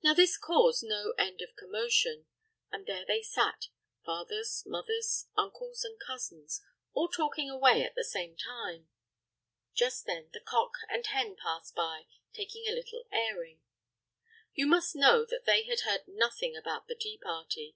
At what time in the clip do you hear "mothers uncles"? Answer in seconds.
4.64-5.82